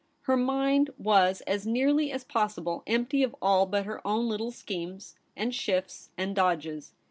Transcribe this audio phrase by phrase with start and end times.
[0.21, 5.15] Her mind was as nearly as possible empty of all but her own little schemes,
[5.35, 6.93] and shifts, and dodges.